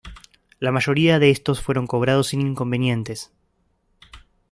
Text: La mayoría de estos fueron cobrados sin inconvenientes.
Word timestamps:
La 0.57 0.71
mayoría 0.71 1.19
de 1.19 1.29
estos 1.29 1.61
fueron 1.61 1.85
cobrados 1.85 2.29
sin 2.29 2.41
inconvenientes. 2.41 3.31